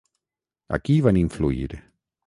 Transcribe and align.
A 0.77 0.81
qui 0.87 0.95
van 1.09 1.21
influir? 1.23 1.81